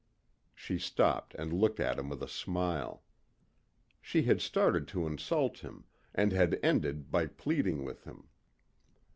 She 0.55 0.79
stopped 0.79 1.35
and 1.35 1.53
looked 1.53 1.79
at 1.79 1.99
him 1.99 2.09
with 2.09 2.23
a 2.23 2.27
smile. 2.27 3.03
She 4.01 4.23
had 4.23 4.41
started 4.41 4.87
to 4.87 5.05
insult 5.05 5.59
him 5.59 5.83
and 6.15 6.31
had 6.31 6.59
ended 6.63 7.11
by 7.11 7.27
pleading 7.27 7.83
with 7.85 8.05
him. 8.05 8.27